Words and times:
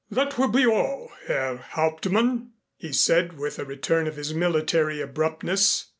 "That 0.09 0.35
will 0.35 0.47
be 0.47 0.65
all, 0.65 1.11
Herr 1.27 1.57
Hauptmann" 1.57 2.53
he 2.75 2.91
said, 2.91 3.37
with 3.37 3.59
a 3.59 3.65
return 3.65 4.07
of 4.07 4.15
his 4.15 4.33
military 4.33 4.99
abruptness. 4.99 5.89